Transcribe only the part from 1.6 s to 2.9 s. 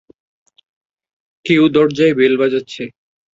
দরজার বেল বাজাচ্ছে।